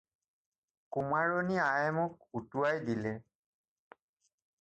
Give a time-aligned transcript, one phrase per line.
[0.95, 3.13] কুমাৰণী আয়ে মোক উটুৱাই দিলে।